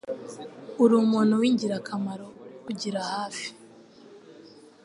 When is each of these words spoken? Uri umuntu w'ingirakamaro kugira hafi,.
Uri 0.83 0.93
umuntu 1.03 1.33
w'ingirakamaro 1.41 2.25
kugira 2.65 2.99
hafi,. 3.11 3.47